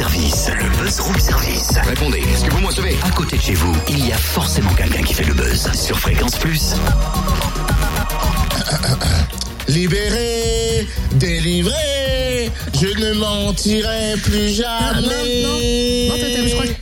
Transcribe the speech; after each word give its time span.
service. 0.00 0.48
Le 0.58 0.82
buzz 0.82 0.98
room 1.00 1.18
service. 1.18 1.72
Répondez, 1.86 2.20
est-ce 2.32 2.46
que 2.46 2.50
vous 2.52 2.60
me 2.60 2.66
recevez? 2.68 2.96
À 3.06 3.10
côté 3.10 3.36
de 3.36 3.42
chez 3.42 3.52
vous, 3.52 3.76
il 3.86 4.06
y 4.06 4.12
a 4.12 4.16
forcément 4.16 4.72
quelqu'un 4.72 5.02
qui 5.02 5.12
fait 5.12 5.24
le 5.24 5.34
buzz. 5.34 5.70
Sur 5.74 5.98
Fréquence 5.98 6.38
Plus. 6.38 6.72
Libéré, 9.68 10.86
délivré, 11.12 12.50
je 12.80 12.86
ne 12.86 13.12
mentirai 13.12 14.14
plus 14.22 14.62
Ah, 14.66 14.94
jamais. 14.94 15.79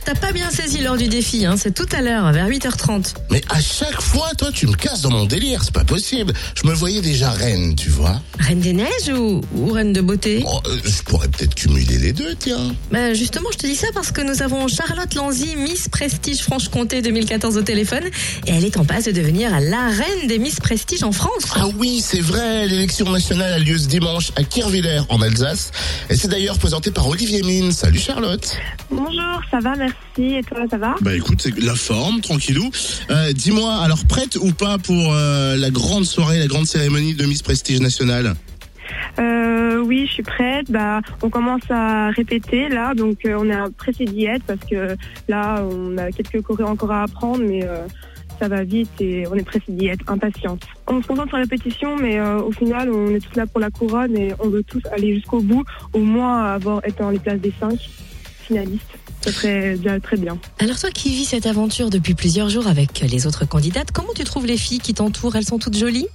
T'as 0.09 0.19
pas 0.19 0.31
bien 0.31 0.49
saisi 0.49 0.79
l'heure 0.79 0.97
du 0.97 1.07
défi. 1.07 1.45
Hein. 1.45 1.53
C'est 1.55 1.71
tout 1.71 1.85
à 1.91 2.01
l'heure, 2.01 2.31
vers 2.31 2.49
8h30. 2.49 3.13
Mais 3.29 3.43
à 3.49 3.61
chaque 3.61 4.01
fois, 4.01 4.29
toi, 4.35 4.49
tu 4.51 4.65
me 4.65 4.73
casses 4.73 5.01
dans 5.01 5.11
mon 5.11 5.25
délire, 5.25 5.63
c'est 5.63 5.73
pas 5.73 5.83
possible. 5.83 6.33
Je 6.55 6.67
me 6.67 6.73
voyais 6.73 7.01
déjà 7.01 7.29
reine, 7.29 7.75
tu 7.75 7.89
vois. 7.89 8.19
Reine 8.39 8.59
des 8.59 8.73
neiges 8.73 9.09
ou, 9.15 9.41
ou 9.53 9.71
reine 9.71 9.93
de 9.93 10.01
beauté? 10.01 10.43
Oh, 10.47 10.61
euh, 10.65 10.77
je 10.83 11.03
pourrais 11.03 11.27
peut-être 11.27 11.53
cumuler 11.53 11.99
les 11.99 12.11
deux, 12.11 12.33
tiens. 12.33 12.73
Bah, 12.91 13.13
Justement, 13.13 13.49
je 13.53 13.59
te 13.59 13.67
dis 13.67 13.75
ça 13.75 13.85
parce 13.93 14.11
que 14.11 14.21
nous 14.21 14.41
avons 14.41 14.67
Charlotte 14.67 15.13
Lanzy, 15.13 15.55
Miss 15.55 15.89
Prestige 15.89 16.39
Franche-Comté 16.39 17.03
2014 17.03 17.57
au 17.57 17.61
téléphone. 17.61 18.05
Et 18.47 18.51
elle 18.51 18.65
est 18.65 18.77
en 18.77 18.85
passe 18.85 19.05
de 19.05 19.11
devenir 19.11 19.51
la 19.59 19.89
reine 19.89 20.27
des 20.27 20.39
Miss 20.39 20.59
Prestige 20.59 21.03
en 21.03 21.11
France. 21.11 21.43
Ah 21.53 21.67
oui, 21.77 22.01
c'est 22.03 22.21
vrai, 22.21 22.67
l'élection 22.67 23.11
nationale 23.11 23.53
a 23.53 23.59
lieu 23.59 23.77
ce 23.77 23.87
dimanche 23.87 24.31
à 24.37 24.43
Kirviller, 24.43 25.01
en 25.09 25.21
Alsace. 25.21 25.71
Et 26.09 26.15
c'est 26.15 26.29
d'ailleurs 26.29 26.57
présenté 26.57 26.89
par 26.89 27.07
Olivier 27.07 27.43
Mine. 27.43 27.71
Salut 27.71 27.99
Charlotte. 27.99 28.57
Bonjour, 28.89 29.41
ça 29.51 29.59
va, 29.59 29.75
merci. 29.75 29.98
Et 30.17 30.41
toi, 30.43 30.59
ça 30.69 30.77
va 30.77 30.95
Bah 31.01 31.15
écoute, 31.15 31.41
c'est 31.41 31.57
la 31.59 31.75
forme, 31.75 32.19
tranquillou. 32.19 32.69
Euh, 33.09 33.31
Dis-moi, 33.31 33.73
alors 33.75 34.05
prête 34.05 34.35
ou 34.35 34.51
pas 34.51 34.77
pour 34.77 35.13
euh, 35.13 35.55
la 35.55 35.69
grande 35.69 36.03
soirée, 36.03 36.39
la 36.39 36.47
grande 36.47 36.65
cérémonie 36.65 37.13
de 37.13 37.25
Miss 37.25 37.41
Prestige 37.41 37.79
nationale? 37.79 38.35
Euh, 39.19 39.81
Oui, 39.81 40.05
je 40.07 40.13
suis 40.13 40.23
prête. 40.23 40.69
Bah, 40.69 40.99
on 41.21 41.29
commence 41.29 41.61
à 41.69 42.09
répéter 42.09 42.67
là, 42.67 42.93
donc 42.95 43.19
euh, 43.25 43.37
on 43.39 43.49
est 43.49 43.73
pressé 43.77 44.05
d'y 44.05 44.25
être 44.25 44.43
parce 44.43 44.59
que 44.69 44.95
là, 45.29 45.63
on 45.63 45.97
a 45.97 46.11
quelques 46.11 46.41
chorés 46.41 46.63
encore 46.65 46.91
à 46.91 47.03
apprendre, 47.03 47.43
mais 47.47 47.63
euh, 47.63 47.87
ça 48.41 48.49
va 48.49 48.63
vite 48.63 48.89
et 48.99 49.25
on 49.27 49.35
est 49.35 49.43
pressé 49.43 49.65
d'y 49.69 49.87
être, 49.87 50.03
impatiente. 50.07 50.63
On 50.87 51.01
se 51.01 51.07
concentre 51.07 51.29
sur 51.29 51.37
la 51.37 51.43
répétition, 51.43 51.95
mais 51.95 52.19
au 52.21 52.51
final, 52.51 52.89
on 52.89 53.13
est 53.15 53.19
tous 53.19 53.35
là 53.37 53.45
pour 53.45 53.59
la 53.59 53.69
couronne 53.69 54.17
et 54.17 54.33
on 54.39 54.49
veut 54.49 54.63
tous 54.63 54.81
aller 54.91 55.15
jusqu'au 55.15 55.41
bout, 55.41 55.63
au 55.93 55.99
moins 55.99 56.45
avoir 56.45 56.81
être 56.83 56.99
dans 56.99 57.09
les 57.09 57.19
places 57.19 57.41
des 57.41 57.53
cinq 57.59 57.77
finalistes. 58.49 58.81
Ça 59.21 59.31
serait 59.31 59.75
déjà 59.75 59.99
très 59.99 60.17
bien. 60.17 60.37
Alors 60.59 60.79
toi 60.79 60.89
qui 60.91 61.09
vis 61.09 61.25
cette 61.25 61.45
aventure 61.45 61.89
depuis 61.89 62.13
plusieurs 62.15 62.49
jours 62.49 62.67
avec 62.67 62.99
les 63.01 63.27
autres 63.27 63.47
candidates, 63.47 63.91
comment 63.93 64.13
tu 64.15 64.23
trouves 64.23 64.45
les 64.45 64.57
filles 64.57 64.79
qui 64.79 64.93
t'entourent? 64.93 65.35
Elles 65.35 65.45
sont 65.45 65.59
toutes 65.59 65.77
jolies? 65.77 66.07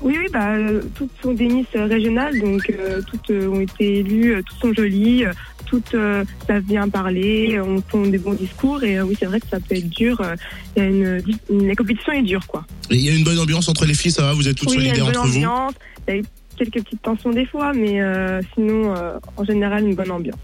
Oui, 0.00 0.16
oui, 0.18 0.26
bah, 0.32 0.56
toutes 0.96 1.10
sont 1.22 1.32
des 1.32 1.46
Miss 1.46 1.66
euh, 1.76 1.86
régionales, 1.86 2.40
donc 2.40 2.68
euh, 2.70 3.00
toutes 3.06 3.30
euh, 3.30 3.46
ont 3.48 3.60
été 3.60 3.98
élues, 4.00 4.42
toutes 4.44 4.58
sont 4.58 4.72
jolies, 4.74 5.24
toutes 5.66 5.94
euh, 5.94 6.24
savent 6.48 6.62
bien 6.64 6.88
parler, 6.88 7.60
on 7.60 7.80
font 7.88 8.06
des 8.06 8.18
bons 8.18 8.32
discours, 8.34 8.82
et 8.82 8.98
euh, 8.98 9.04
oui, 9.04 9.16
c'est 9.18 9.26
vrai 9.26 9.38
que 9.38 9.46
ça 9.48 9.60
peut 9.60 9.76
être 9.76 9.88
dur. 9.88 10.20
euh, 10.20 10.34
il 10.76 10.82
y 10.82 10.86
a 10.86 10.88
une, 10.88 11.22
une- 11.50 11.68
la 11.68 11.76
compétition 11.76 12.12
est 12.14 12.22
dure, 12.22 12.44
quoi. 12.48 12.64
Et 12.90 12.96
il 12.96 13.00
y 13.04 13.10
a 13.10 13.14
une 13.14 13.22
bonne 13.22 13.38
ambiance 13.38 13.68
entre 13.68 13.84
les 13.86 13.94
filles, 13.94 14.10
ça 14.10 14.22
va? 14.22 14.32
Vous 14.32 14.48
êtes 14.48 14.56
toutes 14.56 14.70
oui, 14.70 14.76
il 14.78 14.86
y 14.86 14.90
a 14.90 14.94
une 14.94 14.96
solidaires 14.96 15.12
bonne 15.12 15.22
entre 15.22 15.30
vous? 15.30 15.36
ambiance, 15.36 15.74
il 16.08 16.14
y 16.14 16.16
a 16.16 16.20
eu 16.20 16.24
quelques 16.56 16.82
petites 16.84 17.02
tensions 17.02 17.30
des 17.30 17.46
fois, 17.46 17.72
mais 17.72 18.00
euh, 18.00 18.40
sinon, 18.54 18.94
euh, 18.96 19.18
en 19.36 19.44
général, 19.44 19.84
une 19.86 19.94
bonne 19.94 20.10
ambiance. 20.10 20.40